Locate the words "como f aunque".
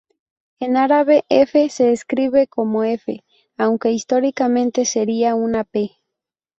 2.47-3.91